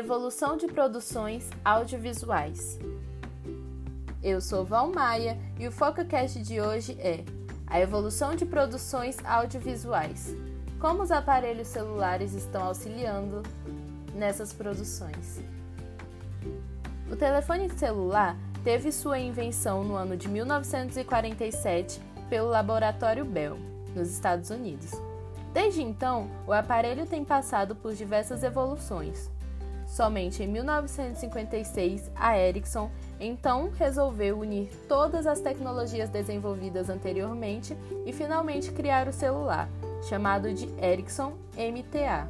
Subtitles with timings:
[0.00, 2.78] evolução de produções audiovisuais.
[4.22, 7.22] Eu sou Val Maia e o FocaCast de hoje é
[7.66, 10.34] a evolução de produções audiovisuais.
[10.80, 13.42] Como os aparelhos celulares estão auxiliando
[14.14, 15.42] nessas produções.
[17.12, 23.58] O telefone celular teve sua invenção no ano de 1947 pelo laboratório Bell,
[23.94, 24.92] nos Estados Unidos.
[25.52, 29.30] Desde então, o aparelho tem passado por diversas evoluções.
[29.90, 37.76] Somente em 1956, a Ericsson então resolveu unir todas as tecnologias desenvolvidas anteriormente
[38.06, 39.68] e finalmente criar o celular,
[40.08, 42.28] chamado de Ericsson MTA.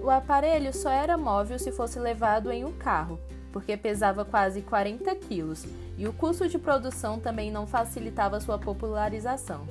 [0.00, 3.18] O aparelho só era móvel se fosse levado em um carro,
[3.52, 9.66] porque pesava quase 40 quilos e o custo de produção também não facilitava sua popularização.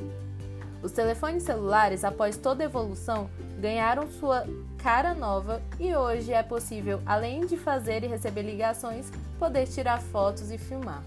[0.84, 4.46] Os telefones celulares, após toda evolução, ganharam sua
[4.78, 10.52] cara nova e hoje é possível, além de fazer e receber ligações, poder tirar fotos
[10.52, 11.04] e filmar.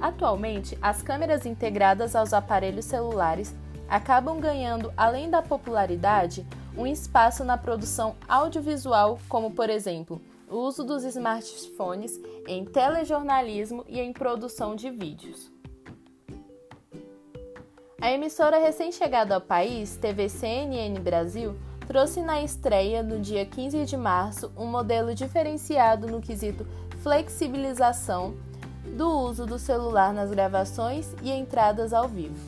[0.00, 3.54] Atualmente, as câmeras integradas aos aparelhos celulares
[3.88, 10.82] acabam ganhando, além da popularidade, um espaço na produção audiovisual, como por exemplo, o uso
[10.84, 15.59] dos smartphones em telejornalismo e em produção de vídeos.
[18.00, 21.54] A emissora recém-chegada ao país, TV CNN Brasil,
[21.86, 26.66] trouxe na estreia, no dia 15 de março, um modelo diferenciado no quesito
[27.02, 28.34] flexibilização
[28.96, 32.40] do uso do celular nas gravações e entradas ao vivo.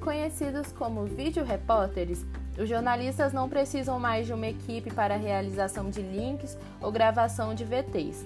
[0.00, 2.24] Conhecidos como vídeo repórteres,
[2.56, 7.56] os jornalistas não precisam mais de uma equipe para a realização de links ou gravação
[7.56, 8.24] de VTs.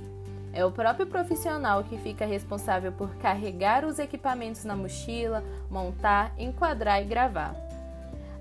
[0.52, 7.00] É o próprio profissional que fica responsável por carregar os equipamentos na mochila, montar, enquadrar
[7.00, 7.54] e gravar.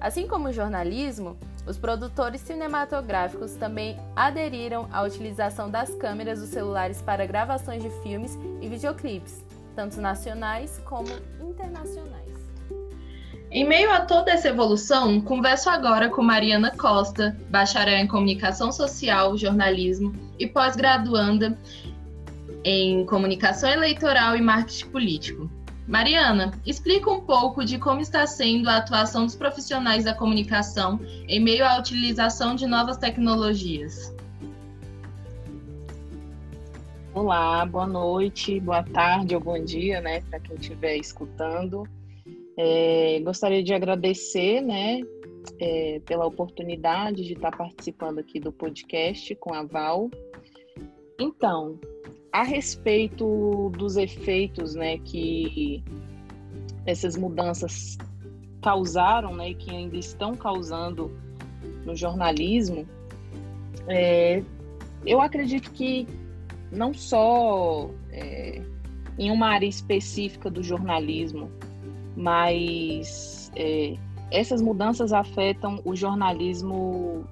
[0.02, 1.38] Assim como o jornalismo,
[1.68, 8.40] os produtores cinematográficos também aderiram à utilização das câmeras dos celulares para gravações de filmes
[8.60, 9.44] e videoclipes,
[9.76, 11.10] tanto nacionais como
[11.42, 12.20] internacionais.
[13.52, 19.36] Em meio a toda essa evolução, converso agora com Mariana Costa, bacharel em Comunicação Social,
[19.36, 21.58] Jornalismo e pós-graduanda
[22.64, 25.50] em Comunicação Eleitoral e Marketing Político.
[25.88, 31.40] Mariana, explica um pouco de como está sendo a atuação dos profissionais da comunicação em
[31.40, 34.16] meio à utilização de novas tecnologias.
[37.12, 41.84] Olá, boa noite, boa tarde ou bom dia, né, para quem estiver escutando.
[42.56, 45.02] É, gostaria de agradecer, né,
[45.60, 50.12] é, pela oportunidade de estar participando aqui do podcast com a Val.
[51.20, 51.80] Então,
[52.32, 55.84] a respeito dos efeitos, né, que
[56.86, 57.98] essas mudanças
[58.62, 61.12] causaram, né, e que ainda estão causando
[61.86, 62.88] no jornalismo,
[63.88, 64.44] é,
[65.06, 66.08] eu acredito que
[66.72, 68.62] não só é,
[69.18, 71.52] em uma área específica do jornalismo,
[72.16, 73.96] mas é,
[74.32, 77.26] essas mudanças afetam o jornalismo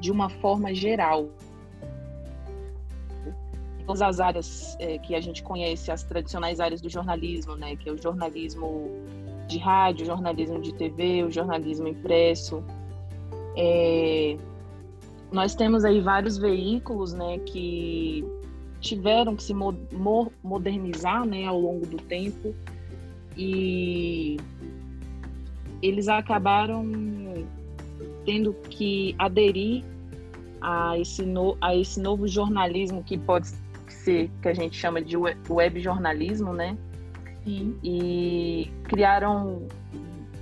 [0.00, 1.28] de uma forma geral.
[3.86, 7.88] Todas as áreas é, que a gente conhece, as tradicionais áreas do jornalismo, né, que
[7.88, 8.90] é o jornalismo
[9.48, 12.62] de rádio, jornalismo de TV, o jornalismo impresso.
[13.56, 14.36] É,
[15.30, 18.24] nós temos aí vários veículos, né, que
[18.80, 19.54] tiveram que se
[20.42, 22.54] modernizar, né, ao longo do tempo
[23.36, 24.36] e
[25.80, 26.84] eles acabaram
[28.24, 29.84] tendo que aderir
[30.60, 33.48] a esse, no, a esse novo jornalismo que pode
[34.04, 36.76] ser, que a gente chama de web jornalismo, né?
[37.44, 37.78] Sim.
[37.82, 39.68] E criaram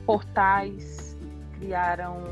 [0.04, 1.18] portais,
[1.58, 2.22] criaram.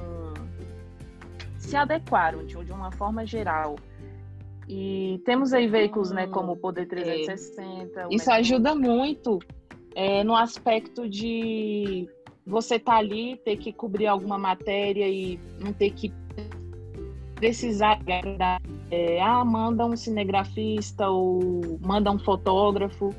[1.57, 3.77] se adequaram de, uma forma geral.
[4.69, 8.01] E temos aí veículos, né, como o Poder 360.
[8.01, 8.07] É.
[8.07, 9.39] O Isso ajuda muito
[9.95, 12.07] é, no aspecto de
[12.47, 16.13] você estar tá ali, ter que cobrir alguma matéria e não ter que
[17.39, 18.01] precisar
[18.91, 23.15] é, ah, manda um cinegrafista ou manda um fotógrafo.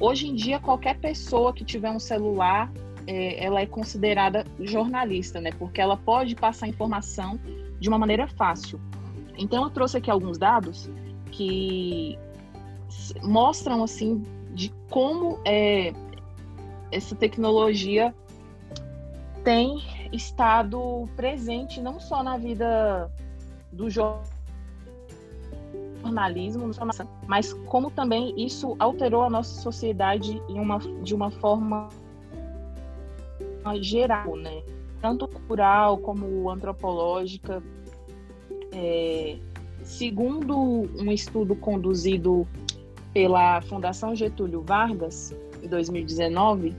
[0.00, 2.72] Hoje em dia, qualquer pessoa que tiver um celular,
[3.06, 5.50] é, ela é considerada jornalista, né?
[5.58, 7.38] Porque ela pode passar informação
[7.78, 8.80] de uma maneira fácil.
[9.38, 10.90] Então, eu trouxe aqui alguns dados
[11.30, 12.18] que
[13.22, 14.22] mostram, assim,
[14.52, 15.92] de como é,
[16.90, 18.14] essa tecnologia
[19.44, 19.82] tem
[20.12, 23.10] estado presente não só na vida
[23.72, 23.88] do
[26.02, 26.70] jornalismo,
[27.26, 31.88] mas como também isso alterou a nossa sociedade uma, de uma forma
[33.80, 34.62] geral, né?
[35.00, 37.62] Tanto cultural como antropológica.
[38.72, 39.38] É,
[39.82, 42.46] segundo um estudo conduzido
[43.12, 46.74] pela Fundação Getúlio Vargas, em 2019,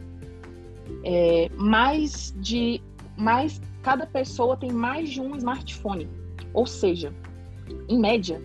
[1.04, 2.82] é, mais de
[3.16, 6.10] mais cada pessoa tem mais de um smartphone,
[6.54, 7.14] ou seja,
[7.88, 8.42] em média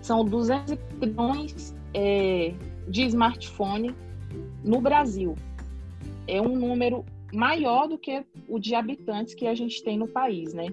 [0.00, 2.54] são 200 milhões é,
[2.88, 3.94] de smartphone
[4.62, 5.34] no Brasil.
[6.28, 10.54] É um número maior do que o de habitantes que a gente tem no país,
[10.54, 10.66] né?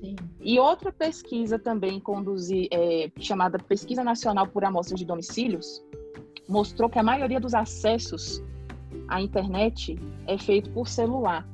[0.00, 0.16] Sim.
[0.40, 5.84] E outra pesquisa também conduzir, é, chamada Pesquisa Nacional por Amostras de Domicílios,
[6.48, 8.42] mostrou que a maioria dos acessos
[9.08, 11.46] à internet é feito por celular.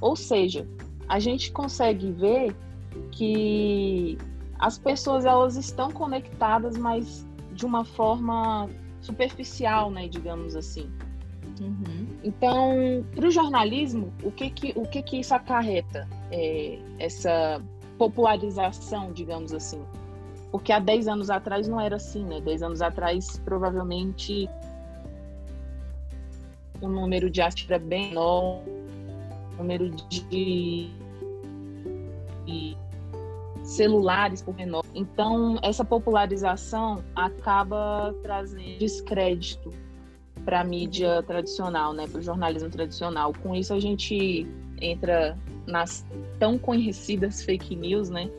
[0.00, 0.68] Ou seja,
[1.08, 2.54] a gente consegue ver
[3.12, 4.18] que
[4.58, 8.68] as pessoas elas estão conectadas, mas de uma forma
[9.00, 10.90] superficial, né, digamos assim.
[11.60, 12.06] Uhum.
[12.22, 16.08] Então, para o jornalismo, o que que, o que que isso acarreta?
[16.30, 17.62] É, essa
[17.96, 19.82] popularização, digamos assim.
[20.50, 22.40] Porque há 10 anos atrás não era assim, né?
[22.40, 24.48] 10 anos atrás, provavelmente,
[26.80, 28.62] o número de assistir era bem menor,
[29.52, 30.90] o número de,
[32.44, 32.76] de
[33.66, 34.84] celulares por menor.
[34.94, 39.70] Então, essa popularização acaba trazendo descrédito
[40.44, 43.32] para a mídia tradicional, né, para o jornalismo tradicional.
[43.42, 44.46] Com isso, a gente
[44.80, 45.36] entra
[45.66, 46.06] nas
[46.38, 48.30] tão conhecidas fake news, né,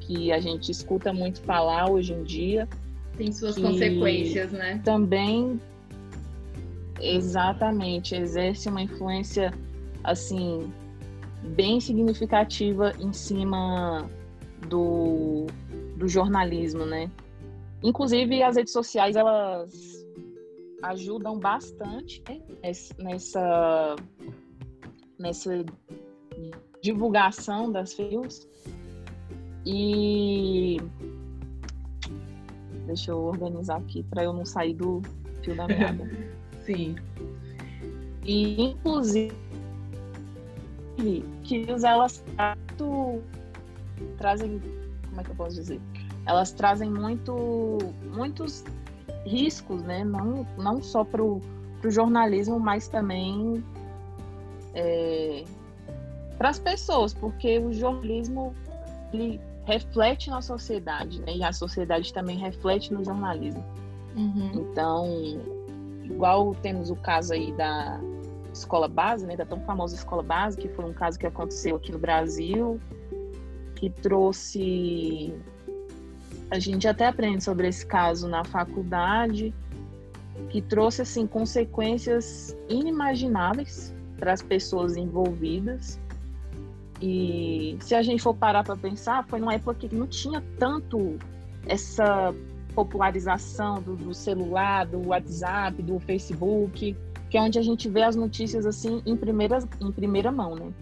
[0.00, 2.68] que a gente escuta muito falar hoje em dia.
[3.16, 4.82] Tem suas consequências, né?
[4.84, 5.58] Também,
[7.00, 9.50] exatamente, exerce uma influência,
[10.04, 10.70] assim,
[11.42, 14.10] bem significativa em cima
[14.68, 15.46] do,
[15.96, 17.10] do jornalismo, né?
[17.82, 19.72] Inclusive, as redes sociais, elas
[20.82, 22.40] ajudam bastante né?
[22.98, 23.96] nessa,
[25.18, 25.64] nessa
[26.82, 28.48] divulgação das fake
[29.64, 30.76] E
[32.86, 35.00] deixa eu organizar aqui para eu não sair do
[35.42, 36.08] fio da meada.
[36.66, 36.96] Sim.
[38.24, 39.32] E inclusive
[41.42, 42.24] que elas
[44.18, 44.60] trazem,
[45.08, 45.80] como é que eu posso dizer?
[46.26, 47.78] Elas trazem muito,
[48.14, 48.64] muitos
[49.24, 50.04] riscos, né?
[50.04, 51.40] Não, não só para o
[51.84, 53.62] jornalismo, mas também
[54.74, 55.44] é,
[56.38, 58.54] para as pessoas, porque o jornalismo
[59.12, 61.36] ele reflete na sociedade, né?
[61.36, 63.64] E a sociedade também reflete no jornalismo.
[64.16, 64.50] Uhum.
[64.54, 65.06] Então,
[66.02, 68.00] igual temos o caso aí da
[68.52, 69.36] escola base, né?
[69.36, 72.80] Da tão famosa escola base, que foi um caso que aconteceu aqui no Brasil,
[73.82, 75.34] que trouxe.
[76.48, 79.52] A gente até aprende sobre esse caso na faculdade,
[80.50, 85.98] que trouxe assim consequências inimagináveis para as pessoas envolvidas.
[87.00, 91.18] E se a gente for parar para pensar, foi numa época que não tinha tanto
[91.66, 92.32] essa
[92.76, 96.96] popularização do, do, celular, do WhatsApp, do Facebook,
[97.28, 100.72] que é onde a gente vê as notícias assim em primeira, em primeira mão, né?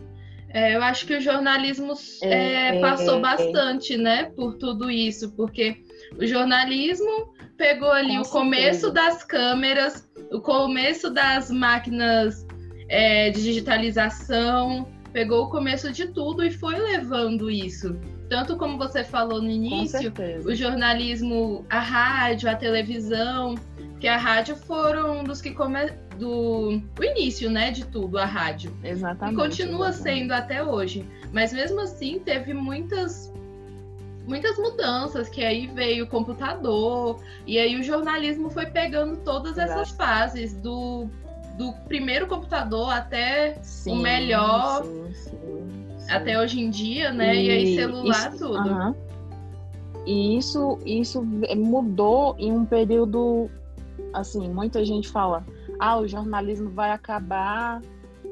[0.53, 5.31] É, eu acho que o jornalismo é, é, passou é, bastante, né, por tudo isso,
[5.33, 5.85] porque
[6.19, 8.93] o jornalismo pegou ali Com o começo certeza.
[8.93, 12.47] das câmeras, o começo das máquinas
[12.89, 17.97] é, de digitalização, pegou o começo de tudo e foi levando isso.
[18.29, 20.13] Tanto como você falou no início,
[20.45, 23.57] o jornalismo, a rádio, a televisão,
[24.01, 25.93] que a rádio foram dos que come...
[26.21, 28.73] do o início, né, de tudo, a rádio.
[28.85, 29.35] Exatamente.
[29.35, 30.19] E continua exatamente.
[30.19, 31.05] sendo até hoje.
[31.33, 33.33] Mas mesmo assim, teve muitas
[34.27, 39.73] muitas mudanças, que aí veio o computador, e aí o jornalismo foi pegando todas Exato.
[39.73, 41.09] essas fases do,
[41.59, 47.35] do primeiro computador até sim, o melhor, sim, sim, até hoje em dia, né?
[47.35, 48.69] E, e aí celular, isso, tudo.
[48.69, 48.95] Uh -huh.
[50.07, 53.51] E isso, isso mudou em um período
[54.13, 55.45] assim, muita gente fala,
[55.81, 57.81] ah, o jornalismo vai acabar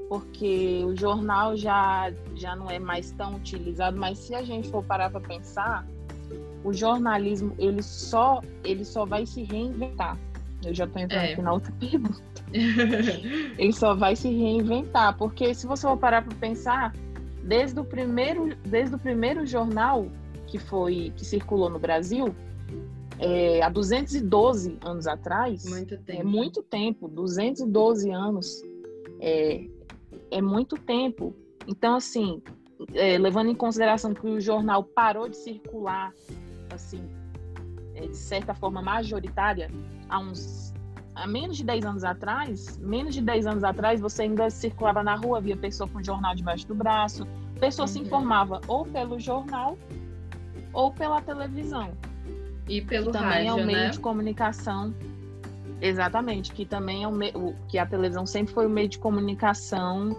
[0.08, 4.82] porque o jornal já, já não é mais tão utilizado, mas se a gente for
[4.82, 5.86] parar para pensar,
[6.62, 10.16] o jornalismo ele só ele só vai se reinventar.
[10.64, 11.32] Eu já estou entrando é.
[11.32, 12.22] aqui na outra pergunta.
[12.52, 16.94] ele só vai se reinventar, porque se você for parar para pensar,
[17.42, 20.06] desde o primeiro desde o primeiro jornal
[20.46, 22.34] que foi que circulou no Brasil,
[23.18, 25.64] é, há 212 anos atrás.
[25.64, 26.20] Muito tempo.
[26.20, 28.62] É muito tempo, 212 anos.
[29.20, 29.66] É,
[30.30, 31.34] é muito tempo.
[31.66, 32.42] Então, assim,
[32.94, 36.12] é, levando em consideração que o jornal parou de circular,
[36.72, 37.02] assim,
[37.94, 39.70] é, de certa forma majoritária,
[40.08, 40.68] há uns
[41.14, 45.16] há menos de 10 anos atrás, menos de 10 anos atrás, você ainda circulava na
[45.16, 47.26] rua, via pessoa com jornal debaixo do braço,
[47.58, 47.92] pessoa uhum.
[47.92, 49.76] se informava ou pelo jornal
[50.72, 51.90] ou pela televisão.
[52.68, 53.90] E pelo que também rádio, é um meio né?
[53.90, 54.94] de comunicação.
[55.80, 60.16] Exatamente, que também é um meio, que a televisão sempre foi um meio de comunicação.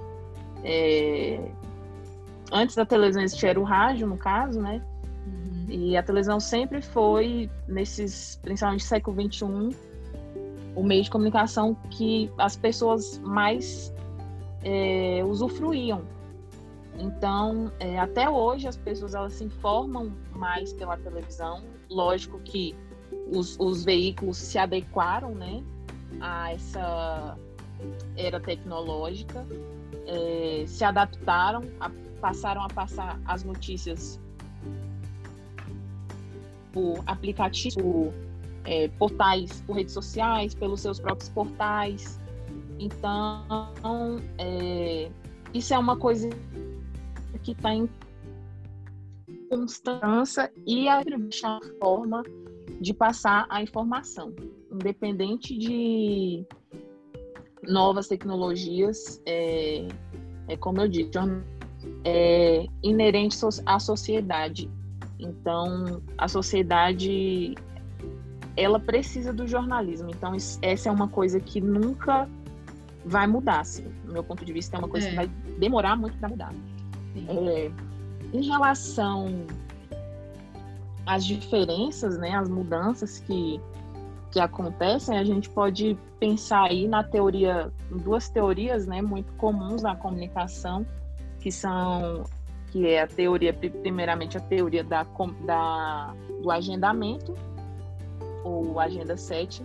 [0.64, 1.40] é,
[2.52, 4.82] Antes da televisão existir era o rádio, no caso, né?
[5.26, 5.66] Uhum.
[5.70, 9.78] E a televisão sempre foi, nesses, principalmente no século XXI,
[10.76, 13.94] o meio de comunicação que as pessoas mais
[14.64, 16.02] é, usufruíam.
[16.98, 21.64] Então, é, até hoje as pessoas elas se informam mais pela televisão.
[21.90, 22.76] Lógico que
[23.32, 25.64] os, os veículos se adequaram, né,
[26.20, 27.38] a essa
[28.18, 29.46] era tecnológica,
[30.06, 34.20] é, se adaptaram, a- passaram a passar as notícias
[36.74, 38.14] por aplicativos, por
[38.66, 42.20] é, portais, por redes sociais, pelos seus próprios portais.
[42.78, 45.10] Então, é,
[45.54, 46.30] isso é uma coisa
[47.38, 47.88] que está em
[49.50, 52.24] constância e a a forma
[52.80, 54.34] de passar a informação,
[54.72, 56.46] independente de
[57.68, 59.88] novas tecnologias, é,
[60.48, 61.12] é como eu disse,
[62.06, 64.70] é inerente so- à sociedade.
[65.20, 67.56] Então, a sociedade
[68.56, 70.10] ela precisa do jornalismo.
[70.12, 72.30] Então, essa é uma coisa que nunca
[73.06, 73.84] vai mudar, assim.
[74.06, 75.10] Do meu ponto de vista, é uma coisa É.
[75.10, 76.54] que vai demorar muito para mudar.
[77.28, 77.72] É,
[78.34, 79.46] em relação
[81.06, 83.60] às diferenças, né, as mudanças que,
[84.32, 89.96] que acontecem, a gente pode pensar aí na teoria, duas teorias, né, muito comuns na
[89.96, 90.86] comunicação,
[91.40, 92.24] que são
[92.72, 95.04] que é a teoria, pri- primeiramente a teoria da,
[95.44, 96.14] da,
[96.44, 97.34] do agendamento,
[98.44, 99.64] ou agenda 7,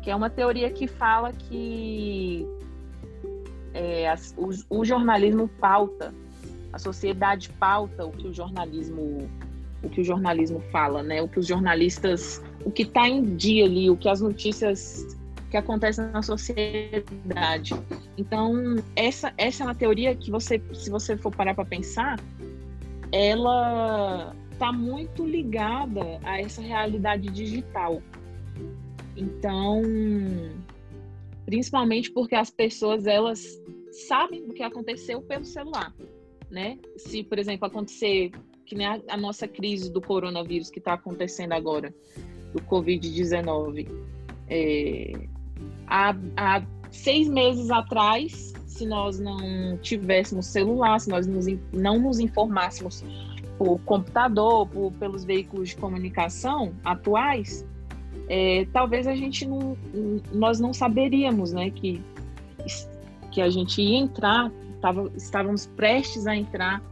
[0.00, 2.46] que é uma teoria que fala que
[3.74, 6.14] é, as- o, o jornalismo pauta
[6.72, 9.28] a sociedade pauta o que o jornalismo
[9.82, 11.22] o que o jornalismo fala, né?
[11.22, 15.16] O que os jornalistas, o que está em dia ali, o que as notícias
[15.50, 17.74] que acontecem na sociedade.
[18.16, 22.18] Então, essa essa é uma teoria que você, se você for parar para pensar,
[23.12, 28.02] ela está muito ligada a essa realidade digital.
[29.16, 29.82] Então,
[31.46, 33.46] principalmente porque as pessoas elas
[34.08, 35.94] sabem do que aconteceu pelo celular
[36.50, 36.78] né?
[36.96, 38.30] Se, por exemplo, acontecer
[38.64, 41.94] que nem a, a nossa crise do coronavírus que está acontecendo agora,
[42.52, 43.88] do Covid-19,
[44.48, 45.12] é,
[45.86, 52.18] há, há seis meses atrás, se nós não tivéssemos celular, se nós nos, não nos
[52.18, 53.04] informássemos
[53.56, 57.66] por computador, por, pelos veículos de comunicação atuais,
[58.28, 59.76] é, talvez a gente não,
[60.32, 62.02] nós não saberíamos, né, que
[63.30, 66.82] que a gente ia entrar, tava, estávamos prestes a entrar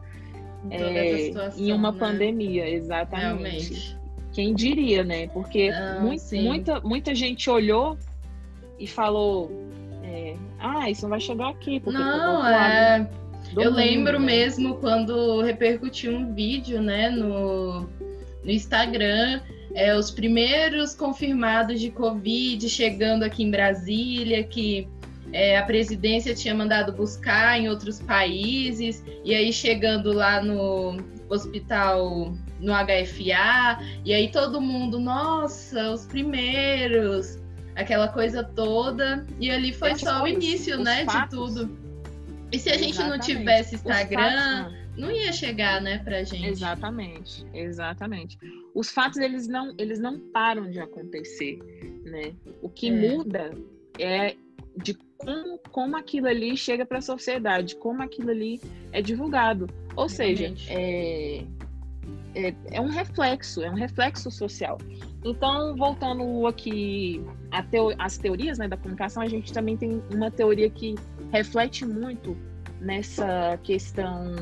[0.62, 1.98] toda é, situação, em uma né?
[1.98, 3.24] pandemia, exatamente.
[3.24, 3.96] Realmente.
[4.32, 5.28] Quem diria, né?
[5.28, 5.70] Porque
[6.18, 6.42] sim.
[6.42, 7.96] muita, muita gente olhou
[8.78, 9.50] e falou:
[10.02, 11.80] é, Ah, isso não vai chegar aqui.
[11.80, 13.08] Porque Não, é.
[13.56, 14.26] Eu mundo, lembro né?
[14.26, 19.40] mesmo quando repercutiu um vídeo, né, no, no Instagram,
[19.72, 24.88] é, os primeiros confirmados de Covid chegando aqui em Brasília, que
[25.36, 30.96] é, a presidência tinha mandado buscar em outros países, e aí chegando lá no
[31.28, 37.38] hospital no HFA, e aí todo mundo, nossa, os primeiros,
[37.74, 41.54] aquela coisa toda, e ali foi só o início, né, fatos.
[41.54, 41.78] de tudo.
[42.50, 43.36] E se a gente não Exatamente.
[43.36, 46.46] tivesse Os Instagram, fatos, não ia chegar, né, pra gente.
[46.46, 48.38] Exatamente, exatamente.
[48.74, 51.58] Os fatos eles não, eles não param de acontecer,
[52.04, 52.32] né?
[52.62, 52.90] O que É.
[52.92, 53.50] muda
[53.98, 54.34] é
[54.82, 58.60] de como, como aquilo ali chega para a sociedade, como aquilo ali
[58.92, 59.68] é divulgado.
[59.94, 61.44] Ou seja, é,
[62.34, 64.78] é, é um reflexo, é um reflexo social.
[65.24, 70.30] Então, voltando aqui a teo, às teorias né, da comunicação, a gente também tem uma
[70.30, 70.94] teoria que
[71.32, 72.36] reflete muito
[72.80, 74.34] nessa questão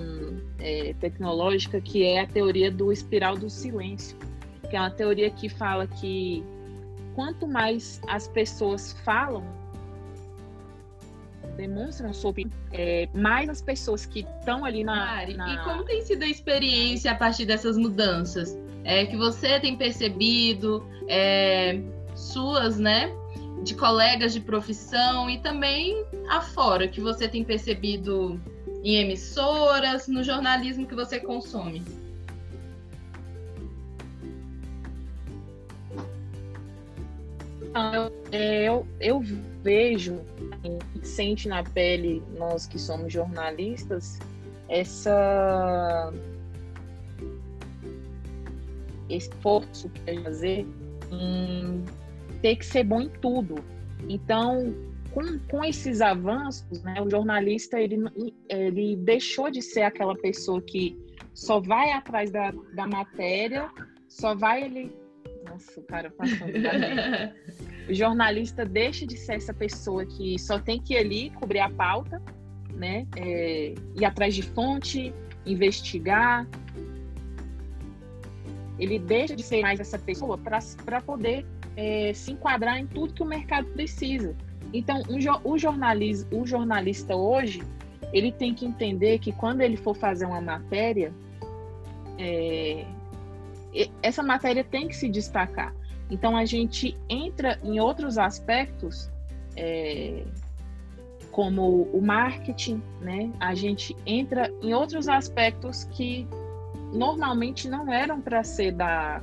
[0.59, 4.17] é, tecnológica, que é a teoria do espiral do silêncio,
[4.69, 6.45] que é uma teoria que fala que
[7.15, 9.45] quanto mais as pessoas falam,
[11.55, 15.55] demonstram opinião, é, mais as pessoas que estão ali na, Mari, na...
[15.55, 18.57] e como tem sido a experiência a partir dessas mudanças?
[18.85, 21.81] É, que você tem percebido, é,
[22.15, 23.11] suas, né?
[23.63, 28.39] De colegas de profissão e também afora, que você tem percebido
[28.83, 31.83] em emissoras, no jornalismo que você consome.
[37.75, 39.21] Eu, é, eu, eu
[39.63, 40.21] vejo,
[41.03, 44.19] sente na pele, nós que somos jornalistas,
[44.69, 46.13] essa
[49.09, 50.67] esforço que fazer
[51.11, 51.85] em
[52.41, 53.57] ter que ser bom em tudo.
[54.09, 54.75] Então,
[55.13, 57.97] com, com esses avanços, né, o jornalista ele,
[58.49, 60.99] ele deixou de ser aquela pessoa que
[61.33, 63.71] só vai atrás da, da matéria,
[64.09, 64.93] só vai ele.
[65.49, 66.53] Nossa, o cara passando
[67.89, 71.69] O jornalista deixa de ser essa pessoa que só tem que ir ali cobrir a
[71.69, 72.21] pauta,
[72.75, 73.07] né?
[73.17, 75.13] É, ir atrás de fonte,
[75.45, 76.47] investigar.
[78.79, 83.23] Ele deixa de ser mais essa pessoa para poder é, se enquadrar em tudo que
[83.23, 84.35] o mercado precisa.
[84.73, 87.63] Então, um, o, jornalista, o jornalista hoje,
[88.13, 91.13] ele tem que entender que quando ele for fazer uma matéria,
[92.19, 92.85] é,
[94.03, 95.75] essa matéria tem que se destacar.
[96.11, 99.11] Então, a gente entra em outros aspectos,
[99.57, 100.25] é,
[101.31, 103.31] como o marketing, né?
[103.41, 106.27] A gente entra em outros aspectos que
[106.93, 109.21] normalmente não eram para ser da,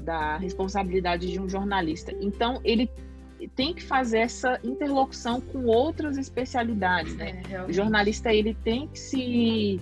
[0.00, 2.14] da responsabilidade de um jornalista.
[2.20, 2.90] Então, ele
[3.56, 7.40] tem que fazer essa interlocução com outras especialidades, né?
[7.50, 9.80] É, o jornalista ele tem que se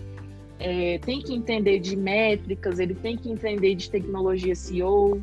[0.61, 5.23] é, tem que entender de métricas, ele tem que entender de tecnologia SEO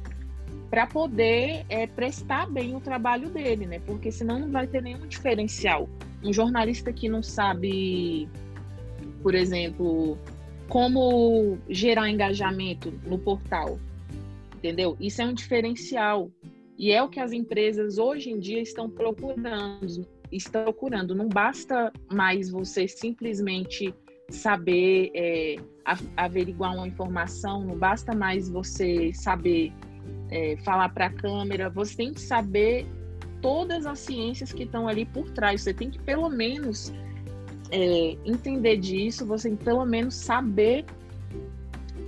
[0.69, 3.79] para poder é, prestar bem o trabalho dele, né?
[3.79, 5.89] Porque senão não vai ter nenhum diferencial.
[6.23, 8.27] Um jornalista que não sabe,
[9.21, 10.17] por exemplo,
[10.67, 13.79] como gerar engajamento no portal,
[14.55, 14.97] entendeu?
[14.99, 16.31] Isso é um diferencial.
[16.77, 21.15] E é o que as empresas hoje em dia estão procurando, estão procurando.
[21.15, 23.93] Não basta mais você simplesmente
[24.29, 25.55] saber é,
[26.17, 29.71] averiguar uma informação, não basta mais você saber
[30.29, 32.85] é, falar para a câmera, você tem que saber
[33.41, 35.61] todas as ciências que estão ali por trás.
[35.61, 36.93] Você tem que pelo menos
[37.71, 40.85] é, entender disso, você tem que pelo menos saber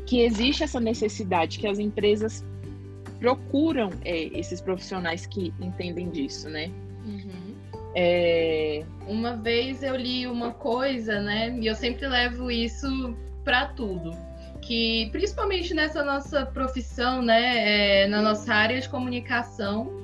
[0.05, 2.43] que existe essa necessidade, que as empresas
[3.19, 6.71] procuram é, esses profissionais que entendem disso, né?
[7.05, 7.55] Uhum.
[7.95, 8.85] É...
[9.07, 11.57] Uma vez eu li uma coisa, né?
[11.59, 14.11] E eu sempre levo isso para tudo.
[14.67, 18.01] Que principalmente nessa nossa profissão, né?
[18.01, 20.03] É, na nossa área de comunicação,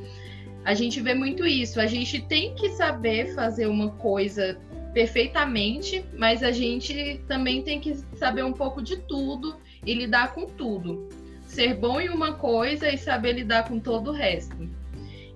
[0.64, 1.82] a gente vê muito isso.
[1.82, 4.58] A gente tem que saber fazer uma coisa
[4.94, 10.46] perfeitamente, mas a gente também tem que saber um pouco de tudo e lidar com
[10.46, 11.10] tudo.
[11.46, 14.56] Ser bom em uma coisa e saber lidar com todo o resto.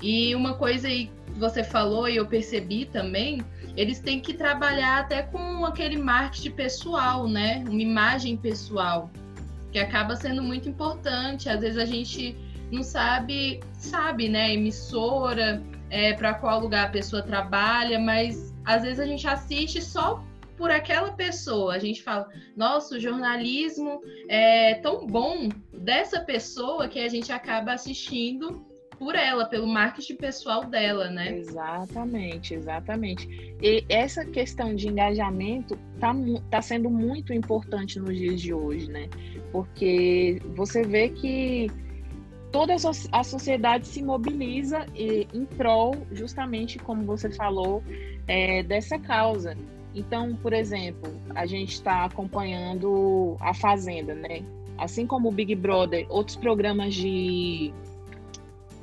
[0.02, 3.42] E uma coisa aí você falou e eu percebi também,
[3.76, 7.64] eles têm que trabalhar até com aquele marketing pessoal, né?
[7.68, 9.10] Uma imagem pessoal,
[9.72, 11.50] que acaba sendo muito importante.
[11.50, 12.36] Às vezes a gente
[12.72, 14.54] não sabe, sabe, né?
[14.54, 20.24] Emissora, é, para qual lugar a pessoa trabalha, mas às vezes a gente assiste só
[20.58, 21.76] por aquela pessoa.
[21.76, 27.74] A gente fala, nossa, o jornalismo é tão bom dessa pessoa que a gente acaba
[27.74, 28.67] assistindo
[28.98, 31.38] por ela, pelo marketing pessoal dela, né?
[31.38, 33.28] Exatamente, exatamente.
[33.62, 36.14] E essa questão de engajamento está
[36.50, 39.08] tá sendo muito importante nos dias de hoje, né?
[39.52, 41.68] Porque você vê que
[42.52, 42.74] toda
[43.12, 47.84] a sociedade se mobiliza em prol, justamente como você falou,
[48.28, 49.56] é, dessa causa.
[49.94, 54.42] Então, por exemplo, a gente está acompanhando a Fazenda, né?
[54.78, 57.74] Assim como o Big Brother, outros programas de,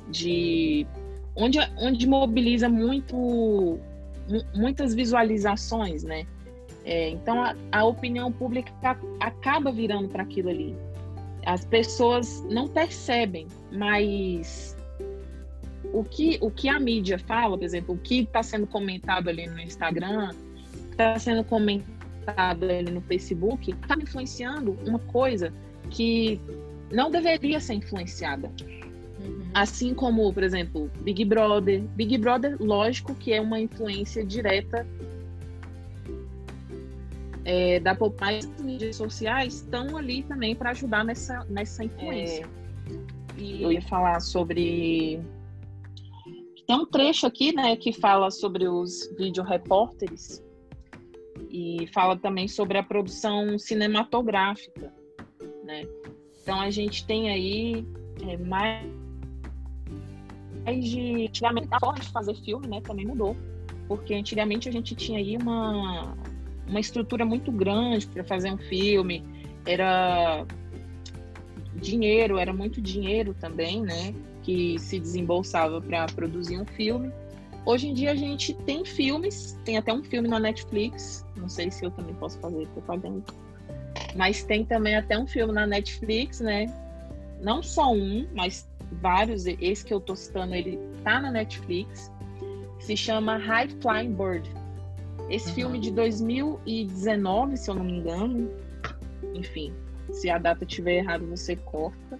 [0.09, 0.85] de
[1.35, 3.79] onde, onde mobiliza muito
[4.55, 6.25] muitas visualizações, né?
[6.83, 8.71] É, então a, a, opinião pública
[9.19, 10.75] acaba virando para aquilo ali.
[11.45, 14.75] As pessoas não percebem, mas
[15.93, 19.47] o que, o que a mídia fala, por exemplo, o que está sendo comentado ali
[19.47, 20.31] no Instagram,
[20.91, 25.53] está sendo comentado ali no Facebook, está influenciando uma coisa
[25.89, 26.39] que
[26.91, 28.51] não deveria ser influenciada.
[29.55, 31.81] Assim como, por exemplo, Big Brother.
[31.95, 34.85] Big Brother, lógico que é uma influência direta
[37.45, 38.51] é, da população.
[38.51, 42.45] As mídias sociais estão ali também para ajudar nessa, nessa influência.
[42.45, 45.21] É, e eu ia falar sobre.
[46.67, 50.43] Tem um trecho aqui, né, que fala sobre os vídeo repórteres
[51.49, 54.93] e fala também sobre a produção cinematográfica,
[55.63, 55.87] né?
[56.41, 57.87] Então a gente tem aí
[58.27, 59.04] é, mais
[60.73, 63.35] de antigamente a forma de fazer filme, né, também mudou,
[63.87, 66.15] porque antigamente a gente tinha aí uma
[66.67, 69.23] uma estrutura muito grande para fazer um filme,
[69.67, 70.45] era
[71.75, 77.11] dinheiro, era muito dinheiro também, né, que se desembolsava para produzir um filme.
[77.65, 81.69] Hoje em dia a gente tem filmes, tem até um filme na Netflix, não sei
[81.69, 83.23] se eu também posso fazer propaganda,
[84.15, 86.73] mas tem também até um filme na Netflix, né?
[87.41, 89.45] não só um, mas vários.
[89.45, 92.11] Esse que eu tô citando, ele tá na Netflix.
[92.79, 94.49] Se chama High Flying Bird.
[95.29, 95.55] Esse uhum.
[95.55, 98.49] filme de 2019, se eu não me engano.
[99.33, 99.73] Enfim,
[100.11, 102.19] se a data estiver errada, você corta.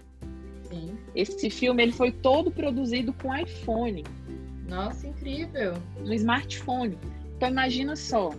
[0.63, 0.97] Sim.
[1.15, 4.03] Esse filme ele foi todo produzido com iPhone.
[4.67, 5.73] Nossa, incrível!
[5.99, 6.97] No smartphone.
[7.37, 8.31] Então imagina só.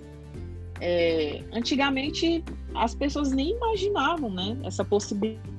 [0.81, 4.59] É, antigamente as pessoas nem imaginavam, né?
[4.65, 5.56] Essa possibilidade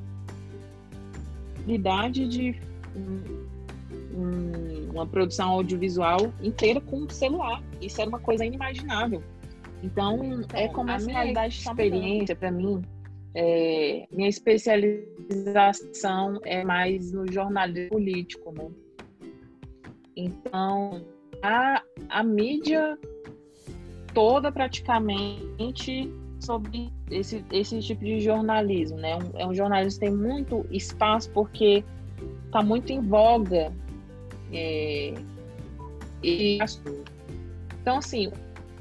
[2.27, 2.55] de
[2.95, 7.61] um, uma produção audiovisual inteira com um celular.
[7.81, 9.21] Isso era uma coisa inimaginável.
[9.83, 12.81] Então, então é como a minha experiência para mim
[13.39, 18.67] é, minha especialização é mais no jornalismo político, né?
[20.15, 21.05] Então,
[21.43, 22.97] a, a mídia
[24.11, 29.15] toda praticamente sobre esse, esse tipo de jornalismo, né?
[29.15, 31.83] Um, é um jornalismo que tem muito espaço porque
[32.45, 33.71] está muito em voga.
[34.51, 35.13] É,
[36.23, 36.59] e,
[37.81, 38.31] então, assim,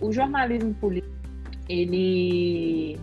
[0.01, 1.15] o jornalismo político,
[1.69, 2.99] ele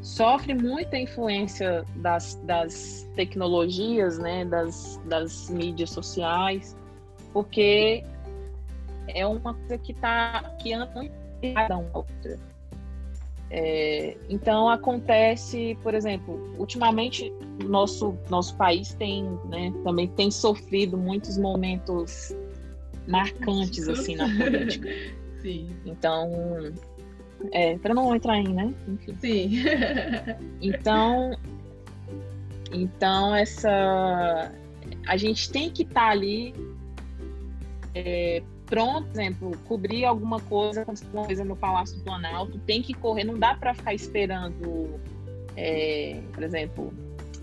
[0.00, 6.76] sofre muita influência das, das tecnologias, né, das, das mídias sociais,
[7.32, 8.04] porque
[9.08, 11.10] é uma coisa que está que anda
[11.42, 12.38] ligada uma outra.
[13.50, 17.32] É, então acontece, por exemplo, ultimamente
[17.64, 22.36] nosso nosso país tem, né, também tem sofrido muitos momentos
[23.06, 24.88] marcantes assim na política.
[25.40, 25.70] Sim.
[25.86, 26.30] Então
[27.52, 28.74] é, para não entrar em, né?
[28.86, 29.16] Enfim.
[29.18, 29.50] Sim.
[30.60, 31.30] então,
[32.70, 34.52] então essa
[35.06, 36.54] a gente tem que estar tá ali
[38.66, 43.24] pronto, por exemplo, cobrir alguma coisa, alguma coisa no Palácio do Planalto, tem que correr,
[43.24, 45.00] não dá para ficar esperando,
[45.56, 46.92] é, por exemplo,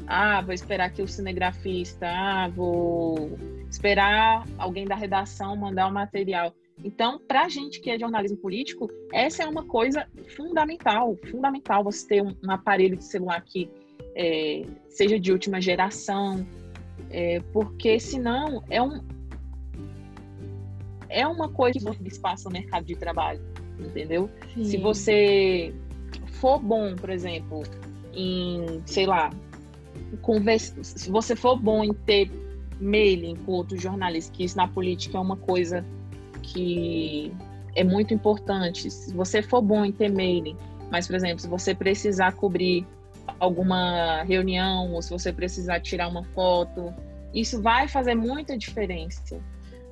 [0.08, 3.38] ah, vou esperar aqui o cinegrafista, ah, vou
[3.70, 6.54] esperar alguém da redação mandar o material.
[6.84, 12.08] Então, para a gente que é jornalismo político, essa é uma coisa fundamental, fundamental você
[12.08, 13.70] ter um, um aparelho de celular que
[14.16, 16.46] é, seja de última geração,
[17.10, 19.02] é, porque senão é um
[21.16, 23.42] é uma coisa que espaço no mercado de trabalho,
[23.80, 24.30] entendeu?
[24.54, 24.66] Sim.
[24.66, 25.74] Se você
[26.42, 27.64] for bom, por exemplo,
[28.14, 29.32] em, sei lá,
[30.22, 32.30] conversa, se você for bom em ter
[32.82, 35.86] mailing com outros jornalistas, que isso na política é uma coisa
[36.44, 37.32] que
[37.76, 38.92] é muito importante.
[38.92, 40.58] Se você for bom em ter mailing,
[40.92, 42.86] mas, por exemplo, se você precisar cobrir
[43.40, 46.94] alguma reunião ou se você precisar tirar uma foto,
[47.34, 49.40] isso vai fazer muita diferença.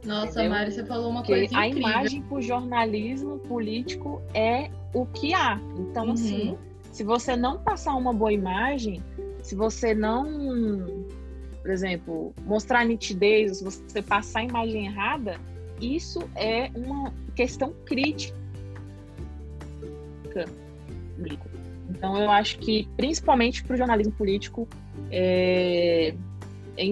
[0.05, 0.49] Nossa, entendeu?
[0.51, 1.87] Mari, você falou uma Porque coisa incrível.
[1.87, 5.59] A imagem para o jornalismo político é o que há.
[5.77, 6.13] Então, uhum.
[6.13, 6.57] assim,
[6.91, 9.01] se você não passar uma boa imagem,
[9.41, 11.05] se você não,
[11.61, 15.39] por exemplo, mostrar nitidez, se você passar a imagem errada,
[15.81, 18.35] isso é uma questão crítica.
[21.89, 24.67] Então, eu acho que, principalmente para o jornalismo político,
[25.11, 26.13] é,
[26.75, 26.85] é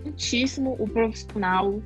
[0.00, 1.82] importantíssimo o profissional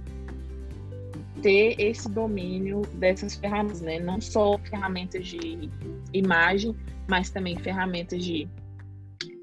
[1.42, 3.98] ter esse domínio dessas ferramentas, né?
[3.98, 5.68] Não só ferramentas de
[6.12, 6.74] imagem,
[7.09, 8.48] mas também ferramentas de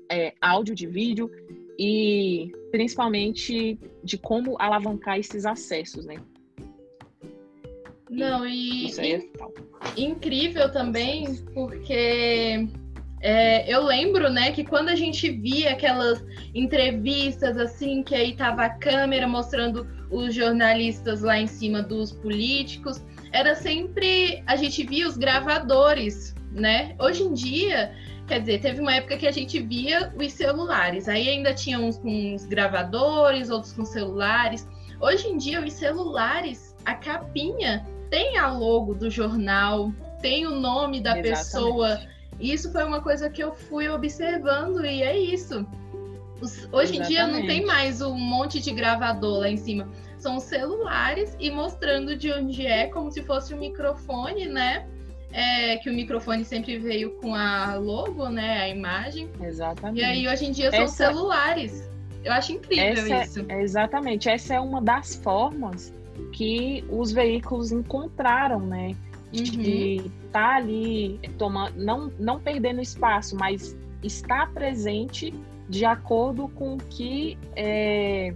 [0.10, 1.30] é, áudio, de vídeo
[1.78, 6.16] e principalmente de como alavancar esses acessos, né?
[8.10, 9.30] Não, e Isso aí é
[9.96, 12.68] incrível também, porque
[13.22, 18.64] é, eu lembro, né, que quando a gente via aquelas entrevistas assim, que aí tava
[18.64, 25.08] a câmera mostrando os jornalistas lá em cima dos políticos, era sempre a gente via
[25.08, 26.96] os gravadores, né?
[27.00, 27.94] Hoje em dia
[28.32, 31.98] Quer dizer, teve uma época que a gente via os celulares, aí ainda tinha uns
[31.98, 34.66] com os gravadores, outros com celulares.
[35.02, 41.02] Hoje em dia, os celulares, a capinha tem a logo do jornal, tem o nome
[41.02, 41.40] da Exatamente.
[41.40, 42.02] pessoa.
[42.42, 45.66] Isso foi uma coisa que eu fui observando e é isso.
[46.42, 47.04] Os, hoje Exatamente.
[47.04, 49.88] em dia não tem mais um monte de gravador lá em cima.
[50.18, 54.88] São celulares e mostrando de onde é, como se fosse um microfone, né?
[55.34, 58.62] é, que o microfone sempre veio com a logo, né?
[58.62, 59.30] A imagem.
[59.42, 60.02] Exatamente.
[60.02, 61.90] E aí hoje em dia são essa, celulares.
[62.24, 63.46] Eu acho incrível essa, isso.
[63.50, 64.30] É, exatamente.
[64.30, 65.94] Essa é uma das formas
[66.34, 68.96] que os veículos encontraram, né?
[69.32, 70.06] De uhum.
[70.26, 75.34] estar tá ali, tomando, não, não perdendo espaço, mas estar presente
[75.70, 78.34] de acordo com o que é,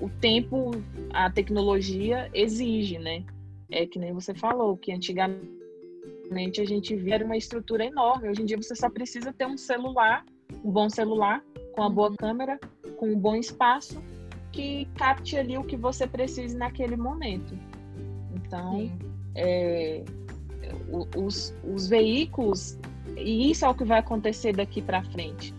[0.00, 0.70] o tempo,
[1.12, 3.24] a tecnologia exige, né?
[3.70, 8.30] É que nem você falou, que antigamente a gente via uma estrutura enorme.
[8.30, 10.24] Hoje em dia você só precisa ter um celular
[10.62, 11.42] um bom celular,
[11.72, 12.16] com uma boa uhum.
[12.16, 12.58] câmera,
[12.96, 14.02] com um bom espaço,
[14.52, 17.58] que capte ali o que você precise naquele momento.
[18.34, 18.90] Então,
[19.34, 20.02] é,
[21.16, 22.78] os, os veículos,
[23.16, 25.54] e isso é o que vai acontecer daqui para frente.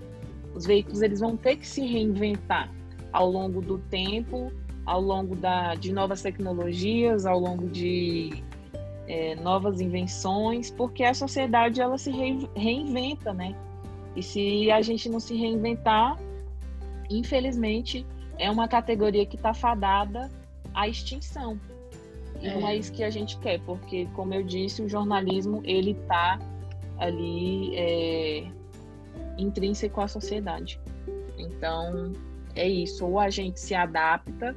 [0.54, 2.72] Os veículos eles vão ter que se reinventar
[3.12, 4.52] ao longo do tempo,
[4.86, 8.44] ao longo da, de novas tecnologias, ao longo de
[9.08, 12.12] é, novas invenções, porque a sociedade ela se
[12.56, 13.56] reinventa, né?
[14.16, 16.18] E se a gente não se reinventar,
[17.10, 18.06] infelizmente,
[18.38, 20.32] é uma categoria que está fadada
[20.74, 21.60] à extinção.
[22.42, 22.54] E é.
[22.54, 26.40] não é isso que a gente quer, porque, como eu disse, o jornalismo ele está
[26.98, 28.48] ali é,
[29.38, 30.80] intrínseco à sociedade.
[31.38, 32.14] Então,
[32.56, 33.06] é isso.
[33.06, 34.56] Ou a gente se adapta,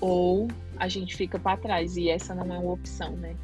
[0.00, 1.96] ou a gente fica para trás.
[1.96, 3.34] E essa não é uma opção, né?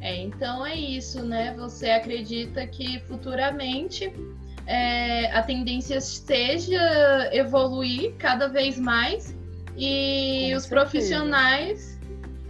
[0.00, 1.54] É, então é isso, né?
[1.54, 4.12] Você acredita que futuramente
[4.66, 9.36] é, a tendência seja evoluir cada vez mais
[9.76, 10.68] e Com os certeza.
[10.68, 11.91] profissionais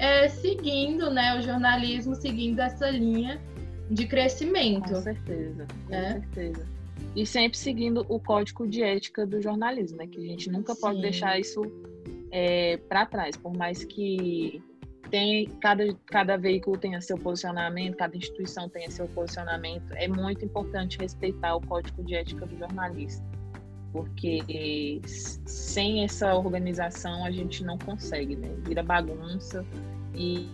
[0.03, 1.38] é, seguindo, né?
[1.38, 3.41] O jornalismo seguindo essa linha
[3.88, 4.88] de crescimento.
[4.88, 6.21] Com certeza, com né?
[6.21, 6.67] certeza.
[7.15, 10.09] E sempre seguindo o código de ética do jornalismo, né?
[10.09, 10.81] Que a gente nunca Sim.
[10.81, 11.62] pode deixar isso
[12.33, 14.61] é, para trás, por mais que
[15.09, 20.99] tem, cada, cada veículo tenha seu posicionamento, cada instituição tenha seu posicionamento, é muito importante
[20.99, 23.23] respeitar o código de ética do jornalista,
[23.93, 28.49] porque sem essa organização a gente não consegue, né?
[28.67, 29.65] Vira bagunça
[30.14, 30.48] e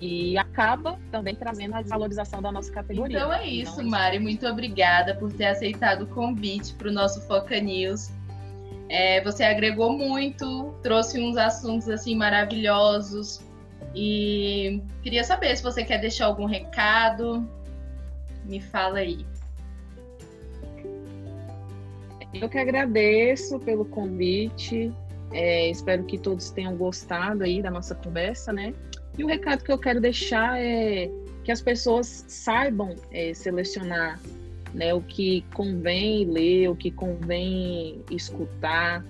[0.00, 3.16] e acaba também trazendo a desvalorização da nossa categoria.
[3.16, 4.18] Então é isso, então, Mari.
[4.18, 8.10] Muito obrigada por ter aceitado o convite para o nosso Foca News.
[8.90, 13.40] É, você agregou muito, trouxe uns assuntos assim maravilhosos.
[13.94, 17.48] E queria saber se você quer deixar algum recado.
[18.44, 19.24] Me fala aí.
[22.34, 24.92] Eu que agradeço pelo convite.
[25.34, 28.72] É, espero que todos tenham gostado aí da nossa conversa, né?
[29.18, 31.10] E o recado que eu quero deixar é
[31.42, 34.20] que as pessoas saibam é, selecionar
[34.72, 39.04] né, o que convém ler, o que convém escutar,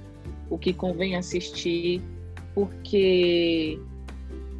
[0.50, 2.02] o que convém assistir,
[2.54, 3.78] porque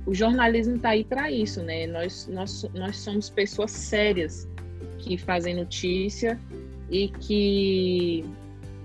[0.07, 1.87] o jornalismo está aí para isso, né?
[1.87, 4.49] Nós, nós, nós somos pessoas sérias
[4.99, 6.39] que fazem notícia
[6.91, 8.25] e que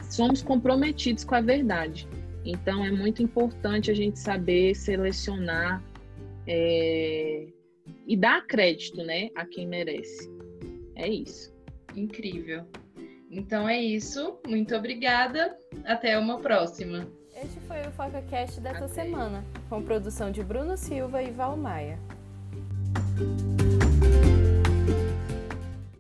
[0.09, 2.07] somos comprometidos com a verdade.
[2.45, 5.83] Então é muito importante a gente saber selecionar
[6.47, 7.47] é,
[8.07, 10.29] e dar crédito, né, a quem merece.
[10.95, 11.53] É isso.
[11.95, 12.65] Incrível.
[13.29, 14.39] Então é isso.
[14.47, 15.55] Muito obrigada.
[15.85, 17.07] Até uma próxima.
[17.35, 19.03] Este foi o FocaCast dessa Até.
[19.05, 21.97] semana, com produção de Bruno Silva e Val Maia.